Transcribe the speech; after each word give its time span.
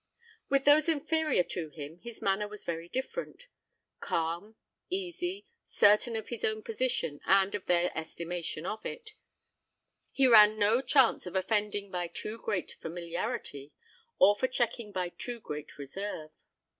With 0.49 0.65
those 0.65 0.89
inferior 0.89 1.43
to 1.43 1.69
him, 1.69 1.99
his 1.99 2.23
manner 2.23 2.47
was 2.47 2.65
very 2.65 2.89
different. 2.89 3.43
Calm, 3.99 4.55
easy, 4.89 5.45
certain 5.69 6.15
of 6.15 6.29
his 6.29 6.43
own 6.43 6.63
position 6.63 7.21
and 7.23 7.53
of 7.53 7.67
their 7.67 7.95
estimation 7.95 8.65
of 8.65 8.83
it, 8.83 9.11
he 10.11 10.25
ran 10.25 10.57
no 10.57 10.81
chance 10.81 11.27
of 11.27 11.35
offending 11.35 11.91
by 11.91 12.07
too 12.07 12.39
great 12.39 12.71
familiarity, 12.79 13.73
or 14.17 14.35
of 14.41 14.51
checking 14.51 14.91
by 14.91 15.09
too 15.09 15.39
great 15.39 15.77
reserve. 15.77 16.31